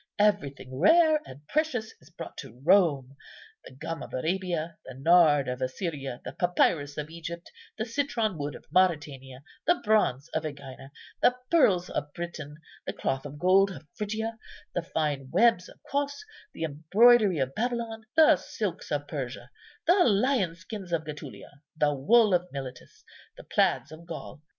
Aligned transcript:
Everything 0.17 0.79
rare 0.79 1.21
and 1.27 1.47
precious 1.47 1.93
is 2.01 2.09
brought 2.09 2.35
to 2.37 2.59
Rome: 2.65 3.15
the 3.65 3.71
gum 3.75 4.01
of 4.01 4.15
Arabia, 4.15 4.75
the 4.83 4.95
nard 4.95 5.47
of 5.47 5.61
Assyria, 5.61 6.19
the 6.25 6.31
papyrus 6.33 6.97
of 6.97 7.11
Egypt, 7.11 7.51
the 7.77 7.85
citron 7.85 8.35
wood 8.35 8.55
of 8.55 8.65
Mauretania, 8.71 9.43
the 9.67 9.75
bronze 9.83 10.27
of 10.29 10.41
Ægina, 10.41 10.89
the 11.21 11.35
pearls 11.51 11.87
of 11.91 12.11
Britain, 12.15 12.57
the 12.87 12.93
cloth 12.93 13.27
of 13.27 13.37
gold 13.37 13.69
of 13.69 13.85
Phrygia, 13.93 14.39
the 14.73 14.81
fine 14.81 15.29
webs 15.29 15.69
of 15.69 15.79
Cos, 15.83 16.25
the 16.51 16.63
embroidery 16.63 17.37
of 17.37 17.53
Babylon, 17.53 18.03
the 18.15 18.37
silks 18.37 18.91
of 18.91 19.07
Persia, 19.07 19.51
the 19.85 19.93
lion 20.05 20.55
skins 20.55 20.91
of 20.91 21.05
Getulia, 21.05 21.61
the 21.77 21.93
wool 21.93 22.33
of 22.33 22.47
Miletus, 22.51 23.03
the 23.37 23.43
plaids 23.43 23.91
of 23.91 24.07
Gaul. 24.07 24.41